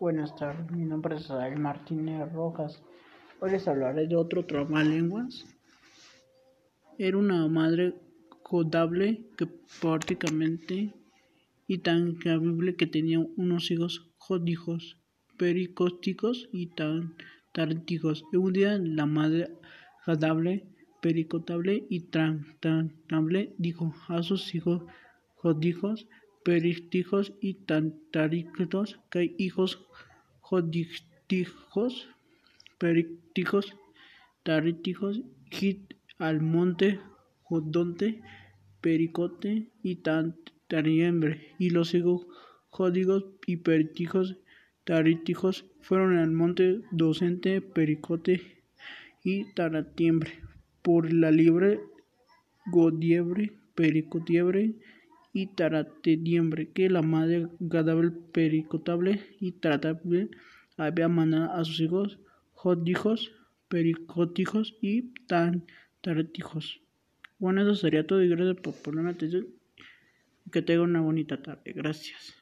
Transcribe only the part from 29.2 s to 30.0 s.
hijos